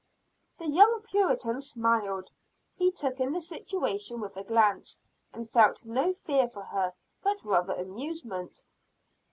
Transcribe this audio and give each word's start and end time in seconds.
The 0.57 0.65
young 0.65 1.03
Puritan 1.03 1.61
smiled, 1.61 2.31
he 2.73 2.91
took 2.91 3.19
in 3.19 3.33
the 3.33 3.39
situation 3.39 4.19
with 4.19 4.35
a 4.35 4.43
glance, 4.43 4.99
and 5.31 5.47
felt 5.47 5.85
no 5.85 6.11
fear 6.11 6.49
for 6.49 6.63
her 6.63 6.95
but 7.21 7.43
rather 7.45 7.75
amusement. 7.75 8.63